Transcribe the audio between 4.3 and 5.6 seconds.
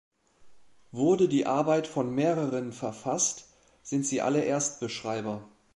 Erstbeschreiber.